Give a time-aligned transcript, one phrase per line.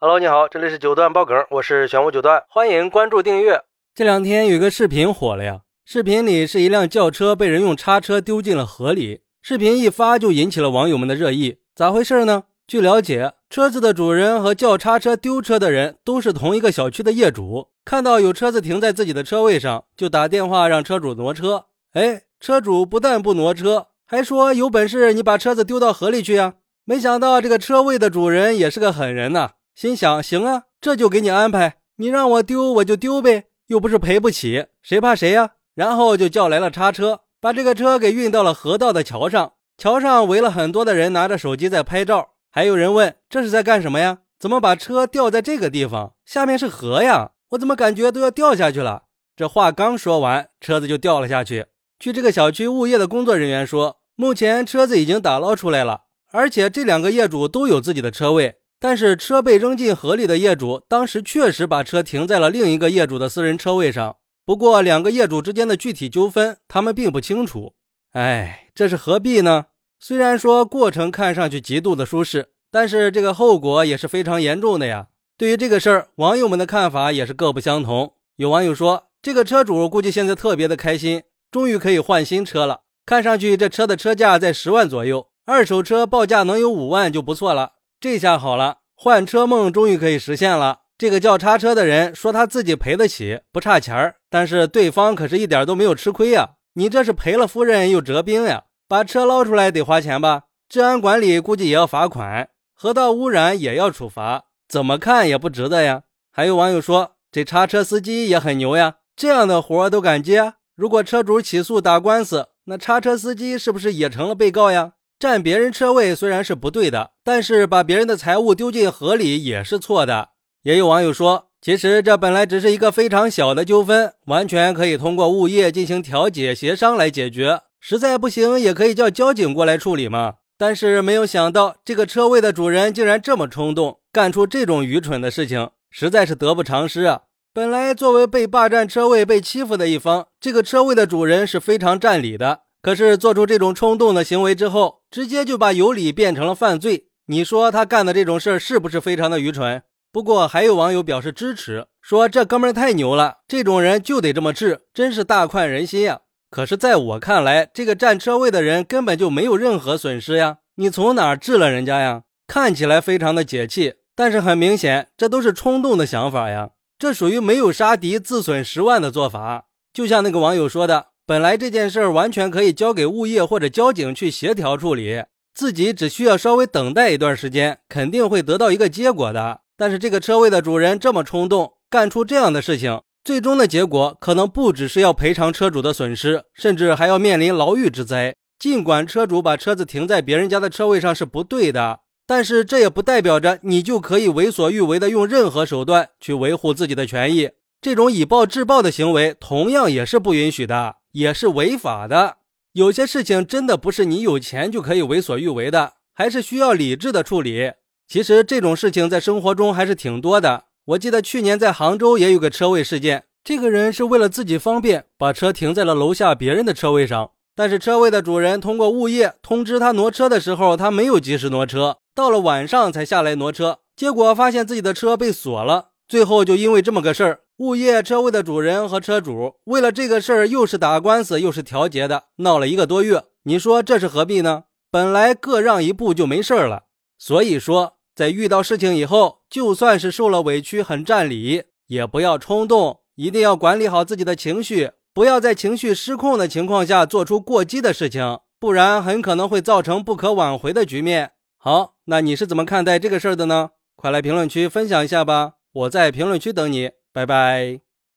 [0.00, 3.64] Hello，你好，这里是九段爆梗，我是玄武九段，欢迎关注订阅。
[3.96, 12.44] 这两天有个视频火了呀，视频里是一辆轿车被人用叉车丢进了河里，视频一发就引起了网友们的热议，咋回事呢？
[12.68, 21.64] 据了解，车子的主人和叫叉车丢车的人都是同一个小区的业主，看到有车子停在自己的车位上，就打电话让车主挪车。
[21.94, 26.54] 哎，车主不但不挪车，还说有本事你把车子丢到河里去呀！
[26.84, 35.50] 没想到这个车位的主人也是个狠人呐，心想：行啊，这就给你安排，你让我丢我就丢呗，又不是赔不起，谁怕谁呀？
[35.76, 39.52] 然后就叫来了叉车，把这个车给运到了河道的桥上。
[39.76, 42.30] 桥上围了很多的人，拿着手机在拍照。
[42.50, 44.18] 还有人问：这是在干什么呀？
[44.40, 46.14] 怎么把车吊在这个地方？
[46.26, 49.04] 下面是河呀，我怎么感觉都要掉下去了？
[49.36, 51.66] 这话刚说完，车子就掉了下去。
[52.00, 56.06] 据这个小区物业的工作人员说，目前车子已经打捞出来了。
[56.32, 64.16] 而且这两个业主都有自己的车位，但是车被扔进河里的业主当时确实把车停在了另一个业主的私人车位上。
[64.44, 67.74] 不过两个业主之间的具体纠纷，他们并不清楚。
[68.12, 69.66] 哎，这是何必呢？
[70.00, 75.08] 虽然说过程看上去极度的舒适，但是这个后果也是非常严重的呀。
[75.36, 78.14] 对于这个事儿，网友们的看法也是各不相同。
[78.36, 82.82] 有网友说，这个车主估计现在特别的开心，终于可以换新车了。
[83.04, 85.28] 看上去这车的车价在十万左右。
[85.44, 90.82] 二手车报价能有五万就不错了，这下好了，换车梦终于可以实现了。
[90.96, 96.50] 这个叫叉车的人说他自己赔得起，不差钱儿，但是对方可是一点都没有吃亏呀。
[96.74, 100.44] 你这是赔了夫人又折兵呀，把车捞出来得花钱吧？
[100.68, 106.02] 治安管理估计也要罚款，河道污染也要处罚，怎么看也不值得呀。
[106.30, 110.54] 还有网友说这叉车司机也很牛呀，这样的活都敢接。
[110.76, 114.92] 如果车主起诉打官司，那叉车司机是不是也成了被告呀？
[115.18, 120.28] 占别人车位虽然是不对的，但是把别人的财物丢进河里也是错的。
[120.62, 127.62] 也有网友说，其实这本来只是一个非常小的纠纷，完全可以通过物业进行调解协商来解决。
[127.80, 130.34] 实在不行，也可以叫交警过来处理嘛。
[130.56, 137.22] 但是没有想到，这个车位的主人竟然这么冲动，干出这种愚蠢的事情，实在是得不偿失啊！
[137.52, 142.60] 本来作为被霸占车位、被欺负的一方，这个车位的主人是非常占理的。
[142.80, 147.08] 可是做出这种冲动的行为之后，直接就把有理变成了犯罪。
[147.26, 149.82] 你说他干的这种事儿是不是非常的愚蠢？
[150.10, 156.20] 不过还有网友表示支持，说这哥们儿太牛了，这种人就得这么治，真是大快人心呀。
[156.50, 162.22] 可是在我看来，这个占车位的人根本就没有任何损失呀，你从哪儿治了人家呀？
[162.46, 169.66] 看起来非常的解气，但是很明显，这都是冲动的想法呀，这属于没有杀敌自损十万的做法。
[169.92, 171.08] 就像那个网友说的。
[171.28, 179.60] 本来这件事儿完全可以交给物业或者交警去协调处理，自己只需要稍微等待一段时间，肯定会得到一个结果的。
[179.76, 188.34] 但是这个车位的主人这么冲动，干出这样的事情，最终的结果可能不只是要赔偿车主的损失，甚至还要面临牢狱之灾。
[188.58, 197.50] 尽管车主把车子停在别人家的车位上是不对的，但是这也不代表着你就可以为所欲为的用任何手段去维护自己的权益。
[197.82, 200.94] 这种以暴制暴的行为同样也是不允许的。
[201.12, 202.36] 也是违法的。
[202.72, 207.72] 有些事情真的不是你有钱就可以为所欲为的，还是需要理智的处理。
[208.06, 210.64] 其实这种事情在生活中还是挺多的。
[210.86, 217.32] 我记得去年在杭州也有个车位事件，这个人是为了自己方便，把车停在了楼下别人的车位上。
[217.54, 225.87] 但是车位的主人通过物业通知他挪车的时候，他没有及时挪车，到了晚上才下来挪车，结果发现自己的车被锁了。
[226.08, 227.40] 最后就因为这么个事儿。
[227.58, 233.24] 物业车位的主人和车主为了这个事儿，又是打官司又是调解的，闹了一个多月。
[233.44, 234.64] 你说这是何必呢？
[234.90, 236.84] 本来各让一步就没事了。
[237.18, 251.32] 所以说，在遇到事情以后，就算是受了委屈很占理，也不要冲动，一定要管理好自己的情绪，不要在情绪失控的情况下做出过激的事情，不然很可能会造成不可挽回的局面。
[251.58, 253.70] 好，那你是怎么看待这个事儿的呢？
[253.96, 256.90] 快来评论区分享一下吧，我在评论区等你。
[257.12, 257.87] 拜拜。